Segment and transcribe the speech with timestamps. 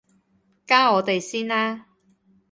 [0.65, 1.85] 加我哋先啦